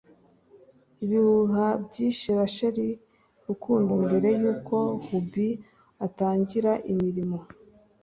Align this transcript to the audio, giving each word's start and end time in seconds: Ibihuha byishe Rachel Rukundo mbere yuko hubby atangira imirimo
Ibihuha 1.03 1.67
byishe 1.85 2.29
Rachel 2.39 2.77
Rukundo 3.47 3.91
mbere 4.05 4.29
yuko 4.41 4.75
hubby 5.07 5.49
atangira 6.07 6.71
imirimo 6.91 7.37